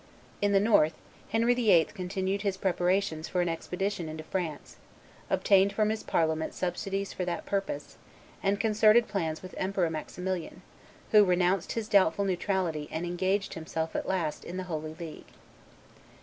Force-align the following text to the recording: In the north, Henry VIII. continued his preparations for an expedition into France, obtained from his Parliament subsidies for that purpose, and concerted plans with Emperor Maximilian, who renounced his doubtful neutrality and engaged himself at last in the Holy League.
In 0.41 0.51
the 0.51 0.59
north, 0.59 0.95
Henry 1.29 1.53
VIII. 1.53 1.85
continued 1.93 2.41
his 2.41 2.57
preparations 2.57 3.27
for 3.27 3.39
an 3.41 3.47
expedition 3.49 4.09
into 4.09 4.23
France, 4.23 4.77
obtained 5.29 5.73
from 5.73 5.89
his 5.91 6.01
Parliament 6.01 6.55
subsidies 6.55 7.13
for 7.13 7.23
that 7.23 7.45
purpose, 7.45 7.97
and 8.41 8.59
concerted 8.59 9.07
plans 9.07 9.43
with 9.43 9.53
Emperor 9.59 9.91
Maximilian, 9.91 10.63
who 11.11 11.23
renounced 11.23 11.73
his 11.73 11.87
doubtful 11.87 12.25
neutrality 12.25 12.89
and 12.91 13.05
engaged 13.05 13.53
himself 13.53 13.95
at 13.95 14.07
last 14.07 14.43
in 14.43 14.57
the 14.57 14.63
Holy 14.63 14.95
League. 14.99 15.27